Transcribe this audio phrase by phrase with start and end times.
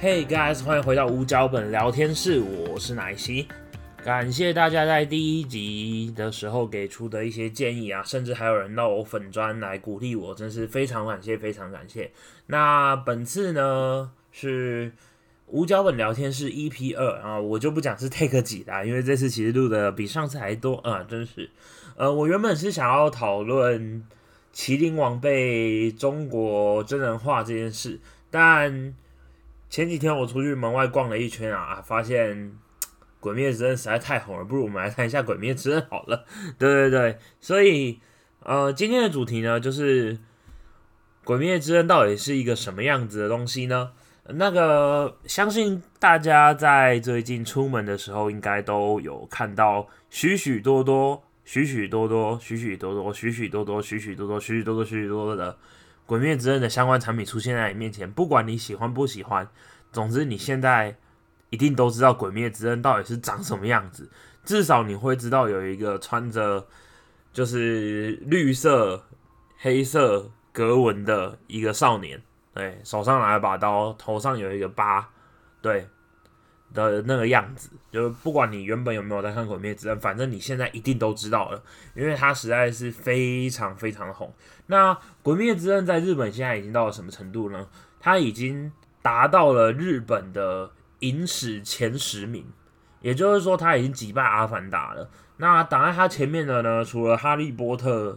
[0.00, 3.48] Hey guys，欢迎回到无脚本聊天室，我是奶昔。
[4.04, 12.12] 感谢大家在第一集的时候给出的一些建议啊，甚至还有人到我粉砖来鼓励我，真是非常感谢，非常感谢。
[12.46, 14.92] 那本次呢是
[15.48, 21.50] 无脚本聊天室 EP 二啊，我就不讲是 take 几啦，因为这次其实录的比上次还多啊，真是。
[21.96, 24.06] 呃，我原本是想要讨论
[24.54, 27.98] 麒麟王被中国真人化这件事，
[28.30, 28.94] 但
[29.70, 32.36] 前几天我出去门外逛了一圈啊，发现
[33.20, 36.24] 《鬼灭之刃》实在太红了，不如我们来看一下《鬼灭之刃》好了。
[36.58, 38.00] 对对对，所以
[38.40, 40.14] 呃，今天的主题呢，就是
[41.24, 43.92] 《鬼灭之刃》到底是一个什么样子的东西呢？
[44.30, 55.52] 那个，相信大家在最近出门的时候，应该都有看到许许多多、许许多多、许许多多、许许多多、许许多多、许许多多、许许多多的。
[56.08, 59.46] 《鬼灭之刃》的相关产品出现在你面前，不管你喜欢不喜欢，
[59.92, 60.96] 总之你现在
[61.50, 64.08] 一定都知道《鬼灭之刃》到底是长什么样子。
[64.42, 66.66] 至少你会知道有一个穿着
[67.30, 69.04] 就是绿色、
[69.58, 72.22] 黑色格纹的一个少年，
[72.54, 75.10] 对，手上拿了把刀，头上有一个疤，
[75.60, 75.86] 对。
[76.74, 81.62] 的那个样子，就是不管你原本有没有在看《鬼灭之刃》，反正你现在一定都知道了，
[81.94, 84.32] 因为它实在是非常非常红。
[84.66, 87.66] 那《鬼灭之刃》在日本现在已经到了什么程度呢？
[87.98, 88.70] 它已经
[89.02, 92.44] 达到了日本的影史前十名，
[93.00, 95.08] 也就是说，它已经击败《阿凡达》了。
[95.38, 98.12] 那挡在它前面的呢，除了《哈利波特》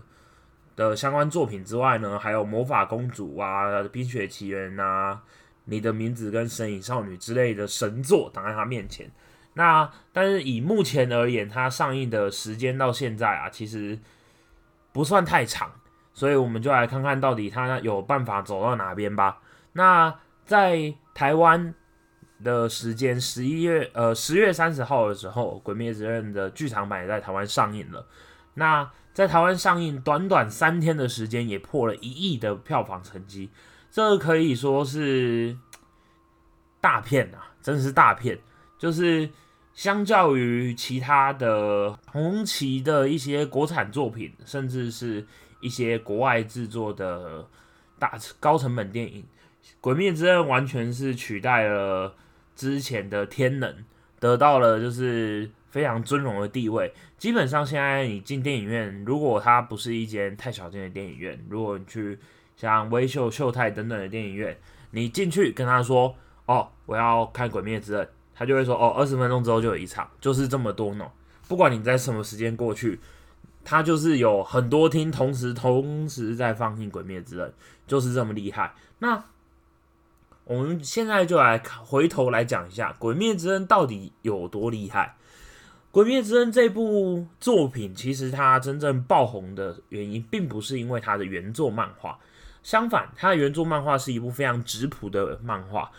[0.76, 5.22] 的相关作品之外呢，还有《魔法公主》啊，《冰雪奇缘》啊。
[5.66, 9.10] 你的名字跟神隐少女之类的神作挡在他面前，
[9.54, 13.98] 那但是以目前而言，它上映的时间到现在啊，其实
[14.92, 15.72] 不算太长，
[16.14, 19.40] 所以我们就来看看到底它有办法走到哪边吧。
[19.74, 20.14] 那
[20.46, 21.74] 在台湾
[22.44, 28.06] 的时间十一月呃十月三十号的时候，《鬼灭之刃》的剧场版也在台湾上映了。
[28.56, 33.50] 那在台湾上映短短三天的时间，也破了一亿的票房成绩。
[33.92, 35.58] 这可以说是
[36.80, 38.40] 大片啊，真是大片。
[38.80, 39.30] 就是
[39.74, 45.28] 相较于其他的红旗的一些国产作品，甚至是
[45.60, 47.46] 一些国外制作的
[48.00, 49.22] 大高成本电影，
[49.82, 52.16] 《鬼灭之刃》完全是取代了
[52.56, 53.70] 之前的《天能》，
[54.20, 56.92] 得到了就是非常尊荣的地位。
[57.18, 62.18] 基本上现在你进电影院，如果它不是一间太小间的电影院，如果你去。
[62.62, 64.56] 像微秀、秀泰等等的电影院，
[64.92, 68.06] 你进去跟他说：“哦，我要看《鬼灭之刃》”，
[68.36, 71.10] 他就会说：“哦，二十分钟之后就有一场，就是这么多呢。
[71.48, 73.00] 不管你在什么时间过去，
[73.66, 77.50] 他就是有很多厅同时同时在放映《鬼灭之刃》，
[77.88, 78.76] 就是这么厉害。
[79.00, 79.24] 那
[80.44, 85.16] 我们现在就来回头来讲一下《鬼灭之刃》到底有多厉害。
[85.90, 92.20] 《鬼灭之刃》这部作品其实它真正爆红的原因，并不是因为它的原作漫画。
[92.64, 95.92] 相反，它的原作漫画是一部非常质朴的漫画，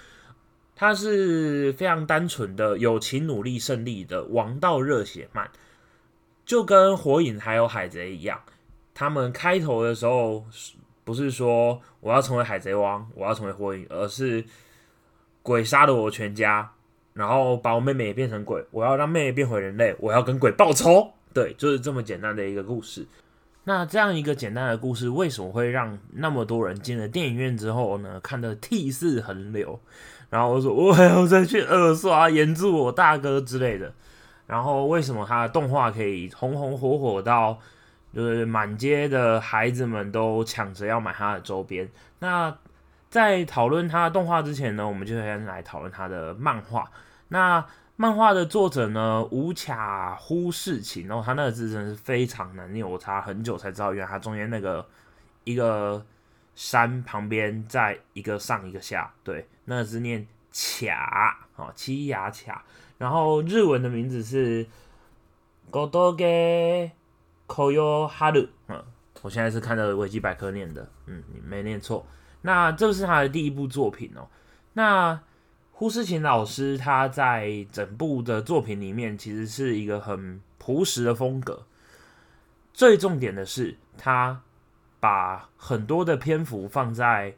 [0.75, 5.51] 它是非常单纯的友情、努力、胜利的王道热血漫，
[6.45, 8.41] 就跟火影还有海贼一样。
[8.95, 10.45] 他们开头的时候
[11.03, 14.45] 不是说我要成为海贼王，我要成为火影，而是
[15.43, 16.73] 鬼杀了我全家，
[17.15, 21.13] 然后把我妹妹也变成鬼，我要让妹妹变回人类，我要跟鬼报仇。
[21.35, 23.07] 对，就是这么简单的一个故事。
[23.65, 29.79] 那这样一个简单的故事，为什么会让那么多人进了电影院之后呢，看得涕泗横流？
[30.31, 33.93] 然后我说我还要再去二刷《岩柱我大哥》之类的。
[34.47, 37.59] 然后为什么他的动画可以红红火火到，
[38.13, 41.89] 就是满街的孩子们都抢着要买他的周边？
[42.19, 42.55] 那
[43.09, 46.91] 在讨论他的动画之前呢，我们就先来讨论他的漫画。
[47.29, 47.65] 那
[47.95, 54.85] 漫画的作者呢，无卡忽视情，然后他那个字真的是非常难念，我查很久才知道，原来他中间那个
[55.45, 56.05] 一个
[56.57, 62.65] 山旁边在一个上一个下，对，那个字念卡，哦，七牙卡，
[62.99, 64.67] 然后日文的名字是
[65.71, 66.91] Godoge
[67.47, 68.83] Koyo Haru，嗯，
[69.21, 72.05] 我现在是看着维基百科念的，嗯，你没念错，
[72.41, 74.27] 那这是他的第一部作品哦，
[74.73, 75.21] 那。
[75.73, 81.67] 胡思琴老师他在整部的作品里面，其实是一个很朴实的风格。
[82.73, 84.43] 最重点的是，他
[85.01, 87.35] 把很多的篇幅放在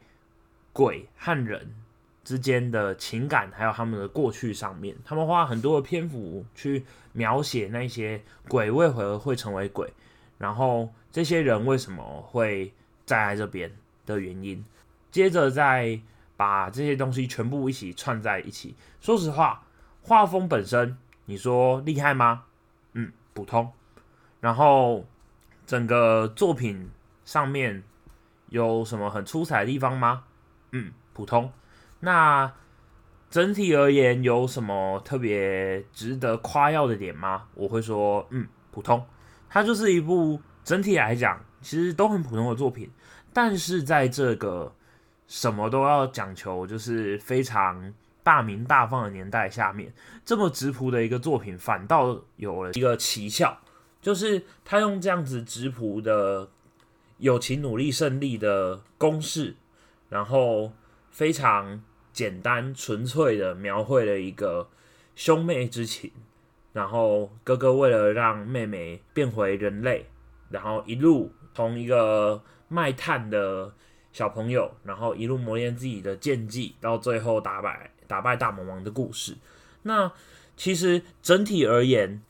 [0.75, 1.75] 鬼和人
[2.23, 4.95] 之间的情感，还有他们的过去上面。
[5.05, 9.91] 他们花很多的篇幅去描写那些鬼为何会成为鬼，
[10.37, 12.73] 然后这些人为什么会
[13.07, 13.73] 站在这边
[14.05, 14.63] 的原因。
[15.11, 15.99] 接着在
[16.37, 18.75] 把这些东西全部一起串在一起。
[19.01, 19.65] 说实话，
[20.03, 20.97] 画风本身
[21.27, 22.45] 你说厉害吗？
[22.93, 23.71] 嗯，普通。
[24.41, 25.07] 然后
[25.67, 26.91] 整个作品
[27.25, 27.83] 上面
[28.49, 30.25] 有什么很出彩的地方吗？
[30.73, 31.51] 嗯，普通。
[32.01, 32.53] 那
[33.31, 37.49] 整体而言有什么特别值得夸耀的点吗？
[37.55, 39.05] 我会说，嗯，普通。
[39.49, 42.91] 它就是一部整体来讲其实都很普通的作品，
[43.33, 44.73] 但是在这个
[45.27, 47.93] 什么都要讲求就是非常
[48.23, 49.93] 大名大放的年代下面，
[50.25, 53.59] 这么直朴的一个作品反倒有了一个奇效，
[54.01, 56.49] 就是他用这样子直朴的
[57.19, 59.57] 友情努力胜利的公式，
[60.09, 60.73] 然后
[61.11, 61.83] 非常。
[62.15, 64.69] 简单纯粹的描绘了一个
[65.17, 66.13] 兄妹之情，
[66.73, 70.07] 然后哥哥为了让妹妹变回人类，
[70.49, 73.75] 然后一路从一个卖炭的
[74.15, 79.37] 小朋友，然后一路磨练自己的剑技，到最后打败打败大魔王的故事。
[79.83, 80.11] 那
[80.57, 82.23] 其实整体而言，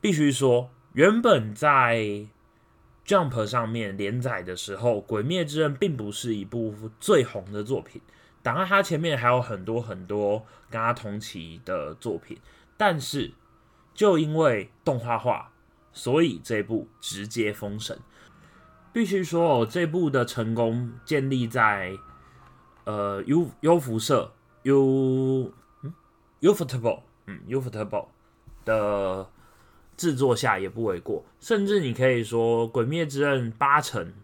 [0.00, 2.28] 必须说，原本在。
[3.08, 8.02] Jump 上面连载的时候，《鬼灭之刃》并不是一部最红的作品，
[8.42, 12.36] 当然它前面还有很多很多跟它同期的作品，
[12.76, 13.32] 但是
[13.94, 15.50] 就因为动画化，
[15.90, 17.98] 所以这部直接封神。
[18.98, 21.96] 必须说哦，这部的成功建立在
[22.82, 24.32] 呃优优辐射
[24.64, 25.52] U
[25.82, 25.94] 嗯
[26.40, 28.06] Ufotable 嗯 Ufotable
[28.64, 29.28] 的。
[29.96, 34.14] 制作下也不为过，甚至你可以说《鬼灭之刃》八成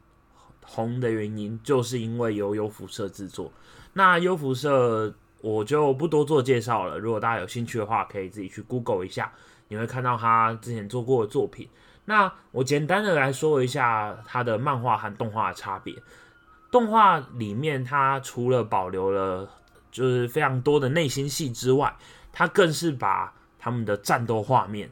[0.65, 3.51] 红的原因，就是因为由优辐射制作。
[3.93, 9.33] 那优辐射我就不多做介绍了，如果大家有兴趣的话，可以自己去 Google 一下，
[9.67, 11.69] 你会看到他之前做过的作品。
[12.05, 15.95] 那我简单的来说一下它的漫画和动画的差别。
[16.71, 19.49] 动画里面，它除了保留了
[19.91, 21.97] 就是非常多的内心戏之外，
[22.33, 24.91] 它更是把他们的战斗画面。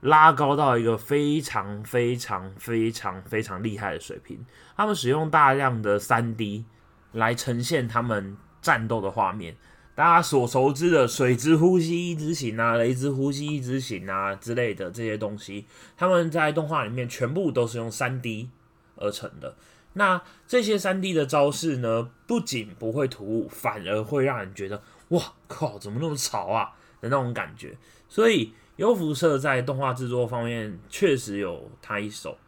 [0.00, 4.44] 拉高到一个非常非常非常非常厉害的水平。
[4.76, 6.64] 他们使用大量的三 D
[7.12, 9.56] 来呈现他们战斗的画面。
[9.94, 15.66] 大家所熟知的“水之呼吸一之型”啊，“雷之呼吸一之型”啊之类的这些东西，
[15.96, 18.48] 他们在动画里面全部都是用三 D
[18.96, 19.54] 而成的。
[19.94, 27.76] 那这些三 D 的招式呢，不仅不会突兀，反而会让人觉得“哇靠，怎么那么潮啊”的那种感觉。
[28.08, 28.52] 所以。
[28.76, 32.38] 优辐射在动画制作方面确实有他一手，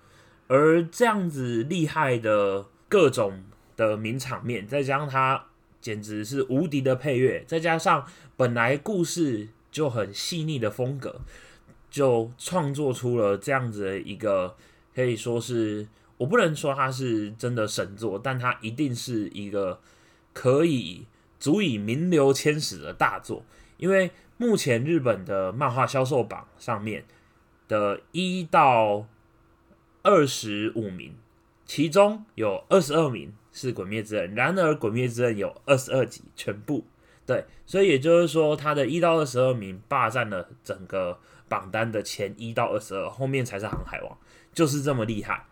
[0.49, 3.44] 而这样子厉害的各种
[3.76, 5.44] 的名场面，再加上他
[5.85, 8.07] 简直是无敌的配乐，再加上
[8.39, 11.21] 本来故事就很细腻的风格，
[11.91, 14.57] 就创作出了这样子的一个
[14.95, 15.87] 可以说是
[16.17, 19.79] 我不能说它是真的神作，但它一定是一个
[20.33, 21.05] 可以
[21.39, 23.45] 足以名留千史的大作，
[23.77, 24.11] 因为。
[24.37, 27.05] 目前日本的漫画销售榜上面
[27.69, 29.07] 的一到
[30.03, 31.15] 二十五名，
[31.65, 36.85] 其中有二十二名是《鬼灭之刃》，然而《鬼灭之刃》有二十二集全部，
[37.25, 41.19] 对，所以也就是说，它的一到二十二名霸占了整个
[41.49, 44.11] 榜单的前一到二十二，后面才是《航海王》，
[44.53, 45.47] 就是这么厉害。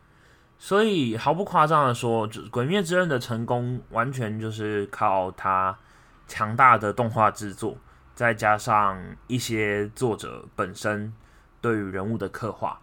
[0.58, 5.78] 所以毫不夸张的说，《鬼灭之刃》的成功完全就是靠它
[6.26, 7.78] 强大的动画制作。
[8.14, 11.12] 再加上一些作者本身
[11.62, 12.78] 对于人物的刻画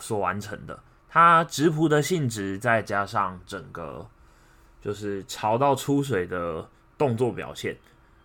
[0.00, 0.82] 所完成的，
[1.16, 4.06] 他直扑的性质，再加上整个
[4.82, 6.68] 就是潮到出水的
[6.98, 7.74] 动作表现，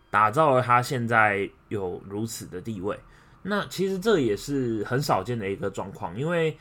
[0.10, 3.00] 打造了他现在有如此的地位。
[3.44, 6.58] 那其实这也是很少见的一个状况，因为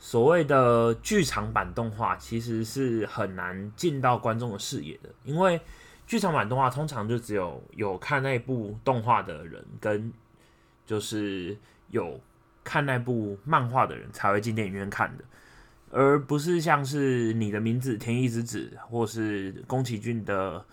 [0.00, 5.60] 所谓的剧场版动画其实是很难进到观众的视野的，因为。
[6.08, 10.10] 剧场版动画通常就只有有看那部动画的人跟
[10.86, 11.54] 就是
[11.90, 12.18] 有
[12.64, 15.24] 看那部漫画的人才会进电影院看的，
[15.90, 20.64] 而不是像是你的名字、田一之子或是宫崎骏的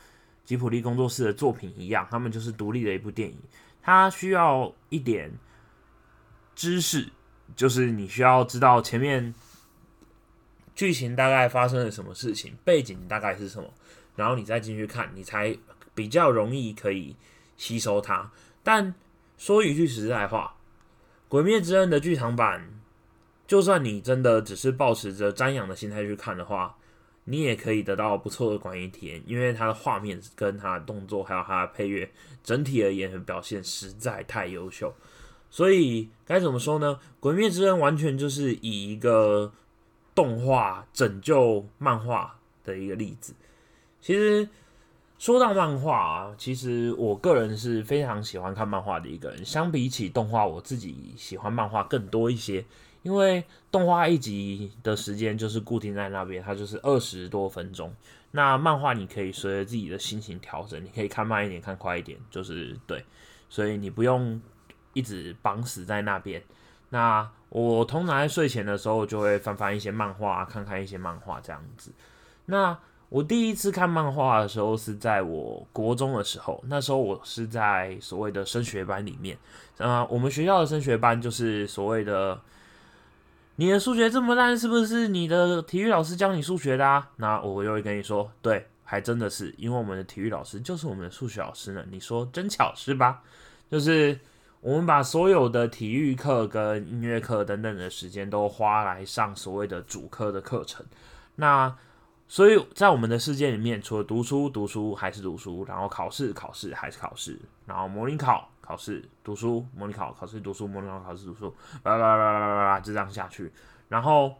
[0.44, 3.38] 吉普力工作室的作品一样，他们就是独立的一部电影。
[3.82, 5.32] 它需要一点
[6.56, 7.08] 知识，
[7.56, 9.34] 就是你需要知道前面
[10.74, 13.72] 剧情大概发生了什么事情，背景大概是什么。
[14.16, 15.58] 然后你再进去看，你才
[15.94, 17.16] 比较容易可以
[17.58, 18.32] 吸收它。
[18.64, 18.96] 但
[19.38, 20.56] 说一句实在话，
[21.30, 22.68] 《鬼灭之刃》的剧场版，
[23.48, 26.76] 就算你真的只是保持着瞻仰的心态去看的话，
[27.26, 32.10] 你也可以得到不错的观影体验，因为它的画面跟它的动作还有它的配乐，
[32.44, 34.94] 整体而言表现实在太优秀。
[35.50, 37.00] 所以该怎么说呢？
[37.20, 39.52] 《鬼灭之刃》完全就是以一个
[40.14, 43.34] 动画拯救漫画的一个例子。
[44.02, 44.48] 其实
[45.18, 49.46] 说到漫画啊，其实我个人是非常喜欢看漫画的一个人。
[49.46, 52.66] 相比起动画，我自己喜欢漫画更多一些，
[53.06, 57.94] 因为动画一集的时间就是固定在那边，它就是二十多分钟。
[58.32, 63.06] 那漫画你可以随着自己的心情调整，你可以看慢一点，看快一点，就是对，
[63.48, 64.42] 所以你不用
[64.94, 66.42] 一直绑死在那边。
[66.90, 71.92] 那我通常在睡前的时候就会翻翻一些漫画，看看一些漫画这样子。
[72.48, 72.76] 那
[73.10, 79.38] 我第一次看漫画的时候是在我国中的时候，那时候我是在所谓的升学班里面。
[79.78, 82.40] 啊，我们学校的升学班就是所谓的，
[83.56, 87.10] 你的数学这么烂，是不是你的体育老师教你数学的啊？
[87.18, 91.86] 那我就会跟你说，对，还真的是，因为我们的体育老师就是我们的数学老师呢。
[91.90, 93.22] 你说真巧是吧？
[93.70, 94.20] 就是。
[94.62, 100.84] 我们把所有的体育课跟音乐课等等的时间都花来上所谓的主科的课程，
[101.36, 101.72] 那
[102.28, 111.54] 所以在我们的世界里面，除了读书，读书还是读书，然后考试，考试还是考试，然后模拟考，考试，读书，模拟考，考试，读书，模拟考，考试，读书，
[111.84, 113.52] 啦啦啦啦啦啦，就这样下去。
[113.90, 114.34] 然后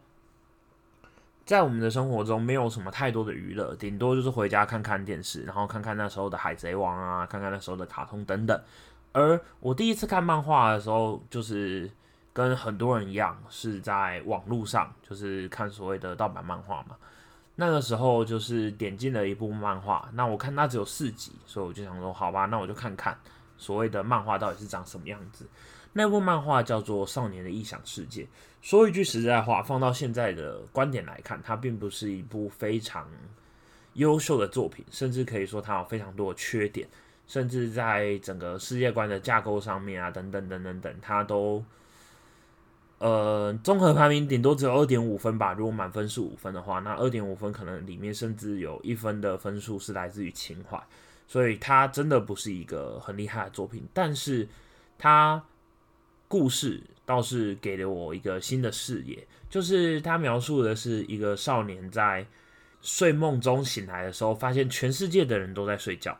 [1.44, 8.60] 在我们的生活中，没有什么太多的娱乐，顶多就是回家看看电视，然后看看那时候的海贼王啊，看看那时候的卡通等等。
[9.12, 11.88] 而我第一次看漫画的时候，就是
[12.32, 16.96] 跟很多人一样，是在网络上，就是看所谓的盗版漫画嘛。
[17.58, 23.16] 那个时候就是点进了一部漫画，那我看它只有四集，所以我就想说，好吧，那我就看看
[23.58, 25.46] 所谓的漫画到底是长什么样子。
[25.92, 28.22] 那部漫画叫做《少年的异想世界》。
[28.60, 33.08] 说一句实在话，放到现在的观点来看，它并不是一部非常
[33.94, 36.86] 优秀的作品，甚至可以说它有非常多的缺点。
[37.26, 41.64] 甚至在整个世界观的架构上面啊，等等等等等，它都，
[42.98, 45.52] 呃，综合排名顶多只有二点五分吧。
[45.52, 50.80] 如果满分是五分的话，那二点五分可能里面甚至有一分的分数是来自于情怀，
[51.26, 53.86] 所以它真的不是一个很厉害的作品。
[53.92, 54.48] 但是
[54.98, 55.42] 它
[56.28, 62.26] 故事倒是给了我一个新的视野，就是它描述的是一个少年在
[62.80, 66.16] 睡梦中醒来的时候，发现全世界的人都在睡觉。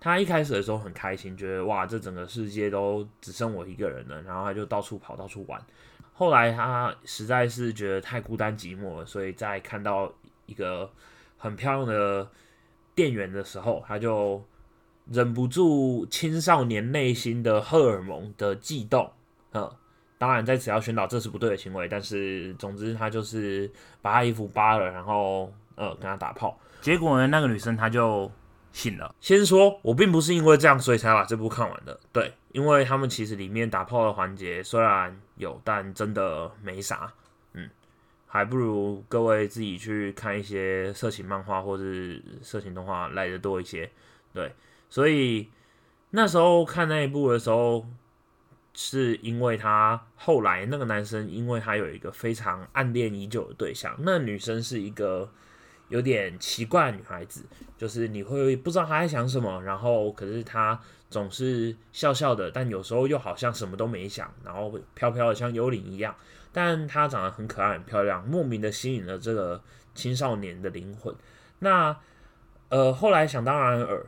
[0.00, 5.64] 他一开始的时候很开心，觉得哇，这整个世界都只剩我一个人了，然后他就到处跑，到处玩。
[6.12, 10.12] 后来他实在是觉得太孤单寂寞了，所以在看到
[10.46, 10.90] 一个
[11.38, 12.28] 很漂亮的
[12.94, 14.42] 店员的时候，他就
[15.10, 19.10] 忍不住青少年内心的荷尔蒙的悸动。
[19.52, 19.70] 嗯，
[20.18, 23.70] 当然在此要宣导这是不对的行为，但是总之他就是
[24.00, 26.58] 把他衣服扒了，然后呃跟他打炮。
[26.80, 28.30] 结果呢，那个女生她就。
[28.74, 29.14] 醒了。
[29.20, 32.00] 先说，我并不是因为这样所以才把这部看完的。
[32.10, 37.12] 对，因为他们其实里面打炮的环节虽然有，但真的没啥。
[37.52, 37.68] 嗯，
[38.32, 43.90] 还不如各位自己去看一些色情漫画或是色情动画来的多一些。
[44.32, 44.50] 对，
[44.88, 45.50] 所以
[46.12, 47.86] 那时候看那一部的时候，
[48.72, 55.30] 是因为他后来那个男生，因为他有一个非常暗恋已久的对象，那女生是一个。
[55.88, 57.44] 有点奇怪女孩子，
[57.76, 66.14] 就是你会不知道她在想什么，然后可是她总是笑笑的，但有时候又好像什么都没想，然后飘飘的像幽灵一样。
[66.52, 69.62] 但她长得很可爱、很漂亮，莫名的吸引了这个
[69.94, 71.14] 青少年的灵魂。
[71.60, 71.96] 那
[72.68, 74.06] 呃，后来想当然尔，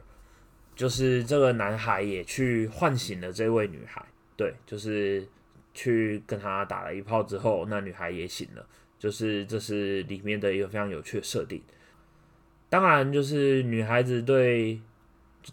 [0.77, 4.05] 就是这个男孩也去唤醒了这位女孩，
[4.37, 5.27] 对，就是
[5.73, 8.67] 去跟她打了一炮之后，那女孩也醒了。
[8.97, 11.63] 就是这是里面的一个非常有趣的设定。
[12.71, 14.81] 当然，就是女孩子对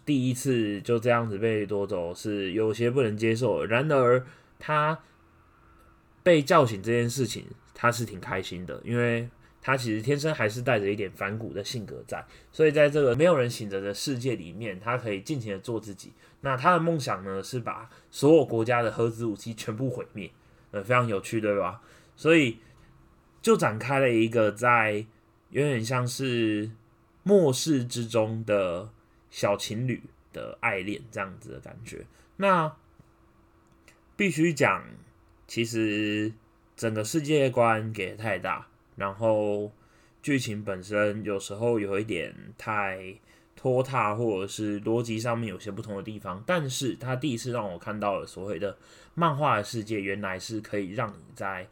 [0.06, 3.62] 第一次就这样子被夺走是有些不能接受。
[3.66, 4.24] 然而，
[4.58, 4.98] 她
[6.22, 9.28] 被叫醒这件事情，他是挺开心的，因为
[9.60, 12.24] 他其实天生还是带着一点反骨的性格在。
[12.50, 16.12] 所以，在这个没有人醒着的世界里面，他可以尽情的做自己。
[16.40, 20.30] 那他的梦想呢，是把所有国家的核子武器全部毁灭。
[20.70, 21.80] 呃，非常有趣，对吧？
[22.16, 22.58] 所以。
[23.42, 25.04] 就展开了一个在
[25.50, 26.70] 有点像是
[27.24, 28.88] 末世之中的
[29.30, 30.00] 小情侣
[30.32, 32.06] 的爱恋这样子的感觉。
[32.36, 32.76] 那
[34.14, 34.84] 必须讲，
[35.46, 36.32] 其实
[36.76, 39.70] 整个世界观给的太大，然后
[40.22, 43.14] 剧情本身有时候有一点太
[43.54, 46.42] 拖沓，或者是逻辑上面有些不同的地方。
[46.46, 48.76] 但是他第一次让我看到了所谓的
[49.14, 51.68] 漫画的世界，原来是可以让你在。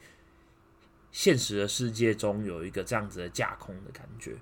[1.12, 4.36] 现实的世界中有一个这样子的架空的感觉，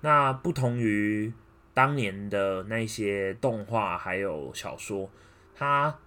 [0.00, 1.30] 那不同于
[1.74, 5.10] 当年的那些动画还有小说，
[5.54, 5.98] 它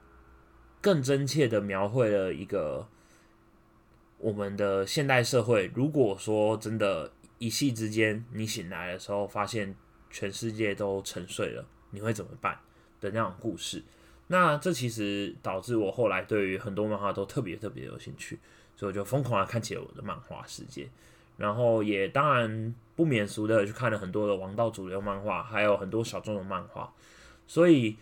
[0.82, 2.88] 更真切的描绘了一个
[4.18, 5.72] 我们的现代社会。
[5.76, 9.76] 如果说真的，一夕之间你醒来的时候，发现
[10.10, 12.60] 全世界都沉睡了，你会怎么办
[13.00, 13.84] 的那种故事。
[14.28, 18.40] 那这其实导致我后来对于很多漫画都特别特别有兴趣，
[18.76, 20.90] 所以我就疯狂的看起了我的漫画世界，
[21.38, 26.94] 然后也当然不免俗的去看了很多的王道主流漫画，还有很多小众的漫画。
[27.46, 27.96] 所以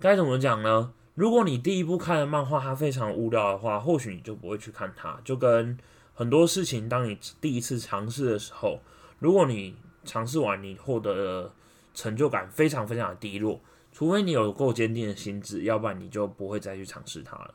[0.00, 0.92] 该怎么讲呢？
[1.14, 5.20] 如果你第一部看的漫画它非常无聊的话，或许你就不会去看它。
[5.24, 5.78] 就跟
[6.12, 8.80] 很多事情，当你第一次尝试的时候，
[9.18, 11.52] 如果你尝试完你获得的
[11.94, 13.60] 成就感非常非常的低落。
[13.92, 17.54] 除非你有够坚定的心智，要不然你就不会再去尝试它了。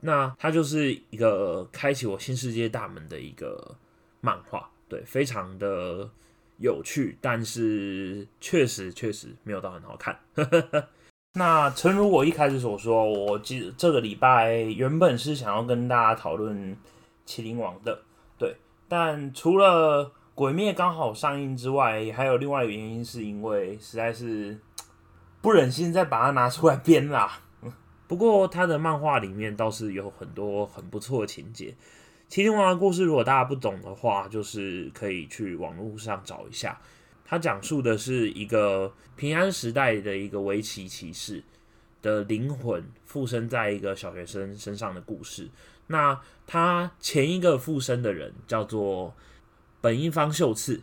[0.00, 3.76] 那它就是一个开启我新世界大门的一个
[4.22, 6.08] 漫画，对，非常的
[6.56, 10.18] 有趣，但是确实确实没有到很好看。
[11.34, 16.76] 那诚如我一开始所说，我记这个礼拜原本是想要跟大家讨论
[17.26, 18.02] 《麒麟王》的，
[18.38, 18.56] 对，
[18.88, 24.58] 但除了《鬼灭》刚好上映之外，还有另外一个原因，是因为实在是。
[25.40, 27.38] 不忍心再把它拿出来编啦。
[28.08, 31.72] 不过他的漫画里面倒是有很多很不错的情节。
[32.28, 36.76] 麒麟王的故事，如果大家不懂的话，就是可以去网络上找一下。
[37.28, 41.44] 他讲述的是一个平安时代的一个围棋骑士
[42.00, 45.50] 的灵魂附身在一个小学生身上的故事。
[45.88, 49.14] 那他前一个附身的人叫做
[49.82, 50.82] 本因坊秀次，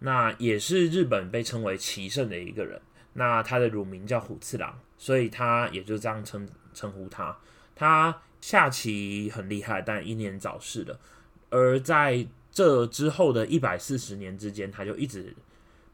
[0.00, 2.78] 那也是日本被称为棋圣的一个人。
[3.14, 7.34] 那他的乳名叫虎次郎，所以他也就这样称称呼他。
[7.74, 11.00] 他下棋很厉害，但英年早逝了。
[11.48, 15.34] 而在这之后的一百四十年之间，他就一直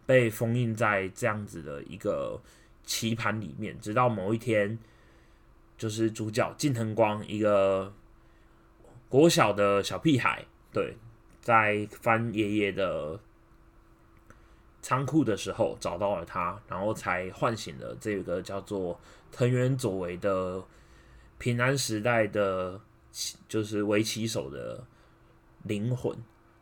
[0.06, 2.40] 被封印在这样子的一个
[2.84, 4.78] 棋盘里面，直到某一天，
[5.76, 7.92] 就是主角近藤光一个
[9.08, 10.96] 国小的小屁孩，对，
[11.40, 13.20] 在翻爷爷的。
[14.86, 19.00] 仓库的时候找到了他，然后才唤醒了这个叫做
[19.32, 20.62] 藤原佐为的
[21.38, 22.78] 平安时代的，
[23.48, 24.86] 就是围棋手的
[25.62, 26.14] 灵魂。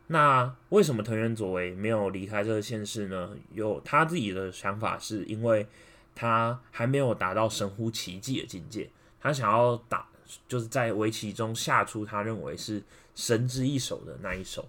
[0.07, 3.31] 那为什么藤原佐为没有离开这个现世呢？
[3.53, 5.65] 有他自己的想法，是因为
[6.13, 8.89] 他还没有达到神乎其技的境界，
[9.19, 10.05] 他想要打，
[10.47, 12.83] 就是在围棋中下出他认为是
[13.15, 14.67] 神之一手的那一手。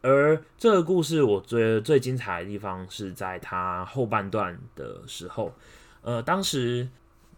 [0.00, 5.52] 而这个故事，我觉得最精彩的地方是在他后半段的时候，
[6.02, 6.88] 呃，当时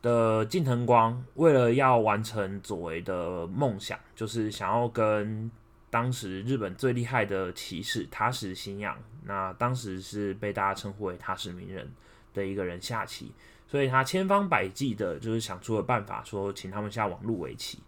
[0.00, 5.50] 的近藤光为了要完成佐为的梦想，就是想要跟
[5.94, 11.88] 当时日本最厉害的骑士塔矢信仰，那当时是被大家称呼为塔矢名人
[12.32, 13.30] 的一个人下棋，
[13.68, 17.78] 所以他千方百计的，就是想出了办法，说请他们下网路围棋，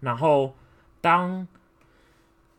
[0.00, 0.56] 然后
[1.02, 1.46] 当。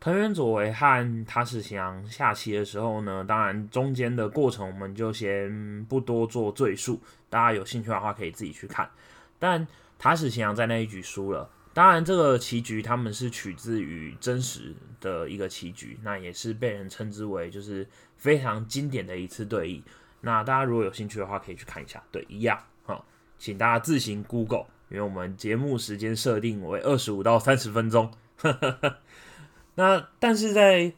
[0.03, 8.89] 藤原佐为和塔矢祥下棋的时候呢，当然中间的过程我们就先不多做赘述，大家有兴趣的话可以自己去看。
[9.37, 9.67] 但
[9.99, 19.81] 塔矢祥在那一局输了，当然这个棋局他们是取自于真实的一个棋局，那也是被人称之为就是非常经典的一次对弈。
[20.19, 22.03] 那大家如果有兴趣的话，可以去看一下。
[22.11, 23.03] 对，一样哈，
[23.39, 28.11] 请大家自行 Google，因为我们节目时间设定为二十五到三十分钟。
[29.75, 30.93] 那但是在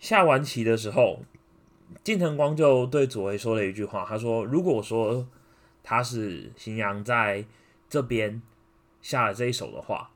[0.00, 1.24] 下完棋的时候，
[2.02, 5.26] 近藤光就对佐维说了一句话，他说：“如果说
[5.82, 7.46] 他是新阳在
[7.88, 8.42] 这边
[9.06, 10.10] 下了这一手的话，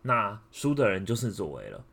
[0.00, 1.84] 那输的人就是佐为了。”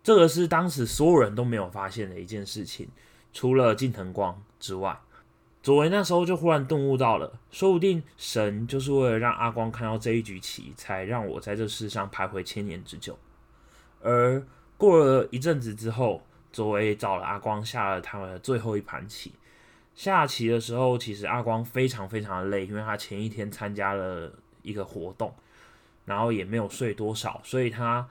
[0.00, 2.88] 这个是当时所有人都没有发现的一件事情，
[3.32, 4.96] 除了近藤光之外，
[5.60, 13.18] 佐为那时候就忽然顿悟到了，说不定神就是为了让阿光看到这一局棋，才让我在这世上徘徊千年之久。
[14.00, 19.32] 而过了一阵子之后，佐为找了阿光下了他们的最后一盘棋。
[19.94, 25.34] 下棋的时候，其实阿光非常非常的累，因为他前一天参加了一个活动，
[26.04, 28.08] 然后也没有睡多少，所以他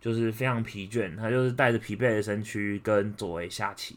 [0.00, 1.16] 就是非常疲倦。
[1.16, 3.96] 他就是带着疲惫的身躯跟佐为下棋。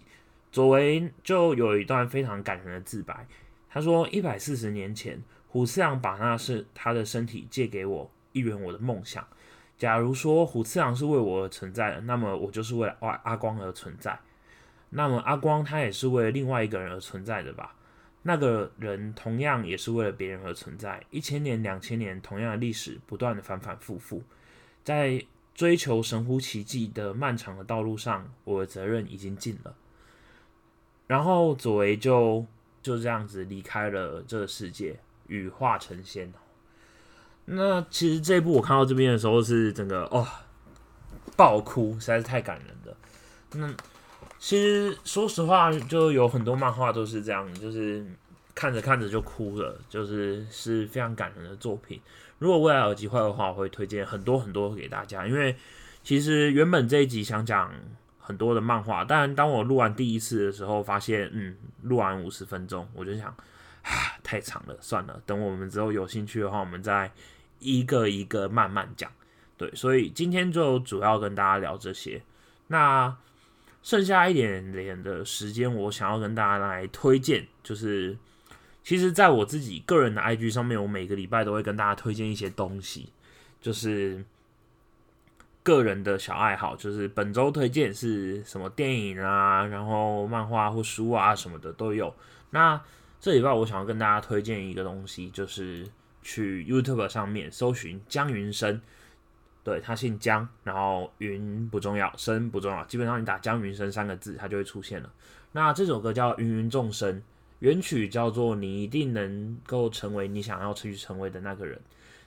[0.52, 3.28] 佐为就有一段非常感人的自白，
[3.70, 9.28] 他说：“一百四十年前，虎次郎把那是他的身体借给我，一圆我的梦想。”
[9.78, 14.18] 假如说虎次郎是为我而存在的，那么我就是为了阿阿光而存在。
[14.92, 17.76] 那么阿光他也是为了另外一个人而存在的吧？
[18.28, 21.00] 那个人同样也是为了别人而存在。
[21.12, 24.24] 一千年、两千年，同样的历史不断的反反复复，
[24.84, 29.76] 在追求神乎其技的漫长的道路上，我的责任已经尽了。
[31.06, 32.44] 然后佐为就
[32.82, 36.34] 就这样子离开了这个世界，羽化成仙。
[37.46, 40.28] 那其实这一部我看到这边的时候是整个哦
[41.38, 42.98] 爆哭，实在是太感人了。
[43.54, 43.72] 那
[44.46, 48.06] 其实说实话，就有很多漫画都是这样，就是
[48.54, 52.00] 看着看着就哭了，就是是非常感人的作品。
[52.38, 55.26] 如果未来有机会的话，我会推荐很多很多给大家。
[55.26, 55.56] 因为
[56.04, 57.74] 其实原本这一集想讲
[58.20, 63.30] 很多的漫画，但当我录完第一次的时候，发现嗯，录完五十分钟，我就想
[63.82, 67.12] 啊，太长了，算了，等我们之后有兴趣的话，我们再
[67.58, 69.12] 一个一个慢慢讲。
[69.58, 72.22] 对，所以今天就主要跟大家聊这些。
[72.68, 73.18] 那
[73.86, 78.18] 剩下一点点的时间，我想要跟大家来推荐，就是
[78.84, 83.10] 其实在我自己个人的 IG 上面，我每个礼拜都会跟大家推荐一些东西，
[83.62, 84.26] 就是
[85.62, 92.12] 个人的小爱好，就是本周推荐是什么电影啊，然后漫画或书啊什么的都有。
[92.50, 92.82] 那
[93.22, 95.88] 这礼拜我想要跟大家推荐一个东西，就是
[96.24, 98.82] 去 YouTube 上面搜寻江云生。
[99.66, 105.12] 对他姓江，然后云不重要，生不重要，基本上你打江云生三个字，它就会出现了。
[105.54, 107.20] 那这首歌叫《芸芸众生》，
[107.58, 111.76] 原曲叫做《你一定能够成为你想要去成为的那个人》。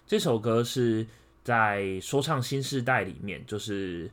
[0.05, 1.07] 这首歌是
[1.45, 4.11] 在说唱新时代里面，就是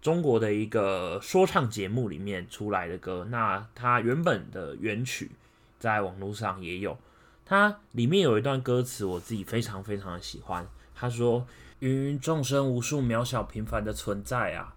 [0.00, 3.26] 中国的一个说唱节目里面出来的歌。
[3.28, 5.32] 那它原本的原曲
[5.80, 6.96] 在网络上也有，
[7.44, 10.64] 它里面有一段歌词，我自己非常非常的喜欢。
[10.94, 11.44] 他说。
[11.80, 14.74] 芸芸众生，无数渺小平凡的存在啊，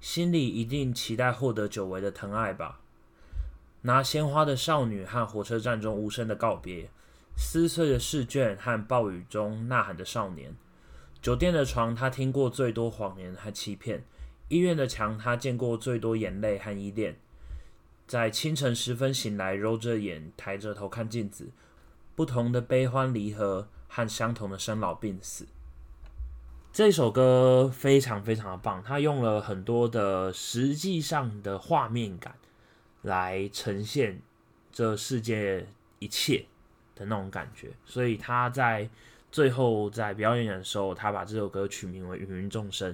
[0.00, 2.80] 心里一定期待获得久违的疼爱吧。
[3.82, 6.88] 拿鲜花的少女和火车站中无声的告别，
[7.36, 10.56] 撕碎的试卷和暴雨中呐喊的少年，
[11.20, 14.02] 酒店的床他听过最多谎言和欺骗，
[14.48, 17.18] 医院的墙他见过最多眼泪和依恋，
[18.06, 21.50] 在清晨时分醒来，揉着眼，抬着头看镜子，
[22.16, 25.46] 不同的悲欢离合和相同的生老病死。
[26.72, 32.36] 这首歌非常非常的棒，它用了很多的实际上的画面感
[33.02, 34.22] 来呈现
[34.70, 35.66] 这世界
[35.98, 36.46] 一切
[36.94, 38.88] 的那种感觉，所以他在
[39.32, 42.92] 最后在表演的时候，他把这首歌取名为《芸芸众生》，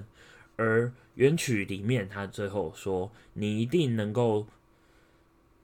[0.55, 4.47] 而原曲里面他最后说：“你一定能够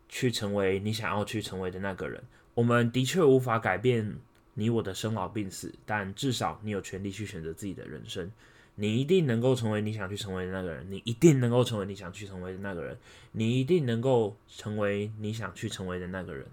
[0.07, 2.23] 去成为你想要去成为的那个人。”
[2.53, 4.17] 我们的确无法改变。
[4.53, 8.31] 你我的生老病死，但至少你有权利去选择自己的人生。
[8.75, 12.97] 你一定能够成为你想去成为的那个人，你一定能够成为你想去成为的那个人，
[13.31, 16.45] 你一定能够成为你想去成为的那个人。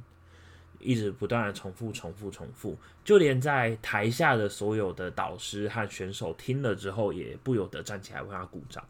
[0.79, 8.83] 一直不断的重复、重复、重复，就连在台下的所有的导师和选手听了之后，也不由得站起来为他鼓掌。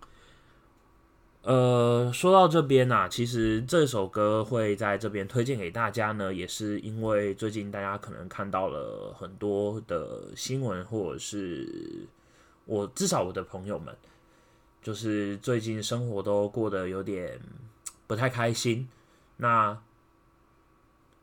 [1.43, 12.07] 呃，说到这边呢，其实这首歌会在这边推荐给大家呢，也是因为最近大家可能看到了很多的新闻，或者是
[12.67, 13.97] 我至少我的朋友们，
[14.83, 17.41] 就是最近生活都过得有点
[18.07, 18.87] 不太开心。
[19.39, 19.81] 那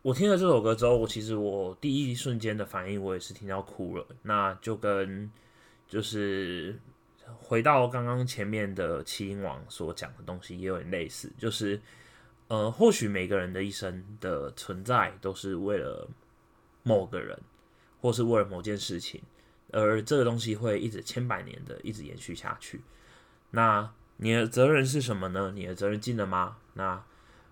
[0.02, 4.04] 我听了这首歌之后，我其实我第一瞬间的反应，我也是听到哭了。
[4.24, 5.32] 那就跟
[5.88, 6.80] 就是。
[7.40, 11.80] 回到刚刚前面的麒麟王所讲的东西，也有点类似，就是，
[12.48, 16.10] 呃，或许每个人的一生的存在都是为了
[16.84, 17.40] 某个人，
[18.02, 19.22] 或是为了某件事情，
[19.72, 22.82] 而这个东西会一直千百年的一直延续下去。
[23.52, 25.52] 那你的责任是什么呢？
[25.54, 26.58] 你的责任尽了吗？
[26.74, 27.04] 那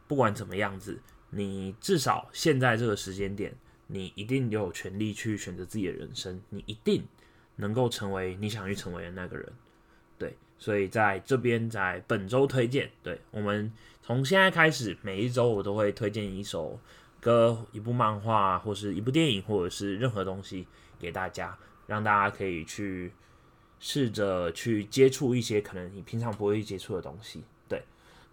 [0.08, 3.56] 不管怎么样子，你至少现在这个时间点，
[3.88, 7.06] 你一定有权利去选择自己的人生，你一定
[7.58, 9.52] 能够成为你想去成为的那个人。
[10.18, 16.80] 对，所以在这边，在本周推荐，对我们从现在开始，每一周我都会推荐一首
[17.20, 23.12] 歌、一部漫画，或是一部电影，或者是任何东西给大家，让大家可以去
[23.80, 27.44] 试着去接触一些可能你平常不会接触的东西。
[27.68, 27.84] 对，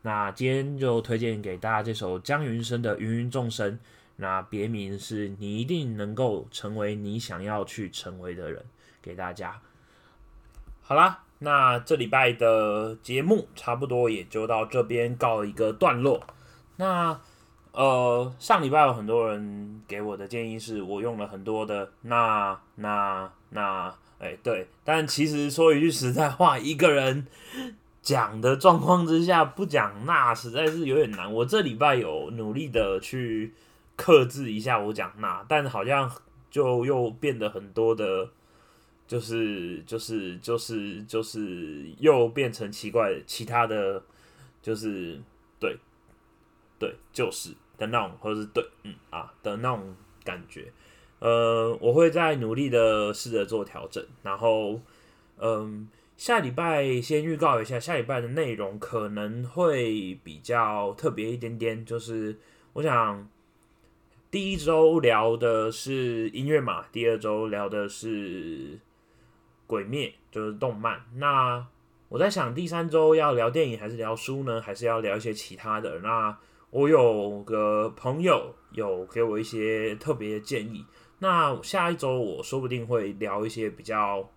[0.02, 3.72] 那今天就推荐给大家这首江云生的《芸芸众生》，
[4.16, 8.64] 那别名是你一定能够成为你想要去成为的人，
[9.00, 9.60] 给大家。
[10.80, 11.24] 好啦。
[11.44, 16.24] 那这礼拜的节目差不多也就到这边告一个段落。
[16.76, 17.18] 那
[17.72, 27.26] 呃，上礼拜有很多人给我的建议是我用了很多的那那那，哎对，但其实说一句实在话，一个人
[28.00, 31.32] 讲的状况之下不讲那实在是有点难。
[31.32, 33.52] 我这礼拜有努力的去
[33.96, 36.08] 克制一下我讲那，但好像
[36.50, 38.28] 就又变得很多的。
[39.12, 44.02] 就是就是就是就是又变成奇怪其他的，
[44.62, 45.20] 就是
[45.60, 45.76] 对
[46.78, 49.94] 对就是的那种，或者是对嗯啊的那种
[50.24, 50.72] 感觉。
[51.18, 54.80] 呃，我会在努力的试着做调整，然后
[55.38, 62.38] 嗯，下礼拜先预告一下，下礼拜的内容可能会比较特别一点点，就是
[62.72, 63.28] 我想
[64.30, 68.80] 第一周聊的是音乐嘛，第二周聊的是
[69.72, 71.02] 鬼灭，就是动漫。
[71.14, 71.66] 那
[72.10, 74.60] 我在想，第三周要聊电影还是聊书呢？
[74.60, 75.98] 还是要聊一些其他的？
[76.00, 76.36] 那
[76.68, 80.84] 我有个朋友有给我一些特别的建议。
[81.20, 84.28] 那下一周我说不定会聊一些比较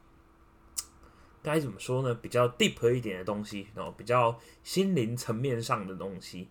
[1.44, 2.18] 该怎么说呢？
[2.22, 6.48] 比较 deep 一点的东西，然后比较心灵层面上的东西。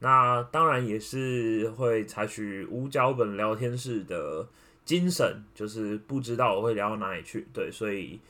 [0.00, 4.44] 那当然也是会采取无脚本聊天式的
[4.84, 7.46] 精神，就是不知道我会聊到哪里去。
[7.52, 8.20] 对，所以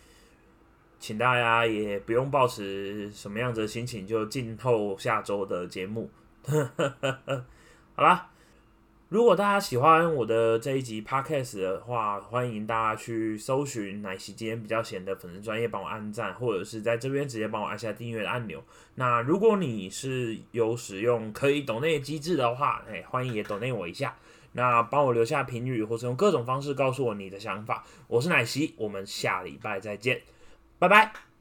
[0.98, 6.08] 请大家也不用抱持什么样子的心情，就静候下周的节目。
[7.96, 8.30] 好啦，
[9.08, 18.62] 如果大家喜欢我的这一集 podcast 的话，欢迎大家去搜寻奶昔今天比较闲的粉丝专业，帮我按赞，或者是在这边直接帮我按下订阅的按钮。
[18.94, 24.16] 那如果你是有使用可以抖内机制的话，哎，欢迎也抖内我一下。
[24.54, 27.84] 那帮我留下评语，或是用各种方式告诉我你的想法。
[28.06, 30.22] 我是奶昔，我们下礼拜再见，
[30.78, 31.24] 拜拜。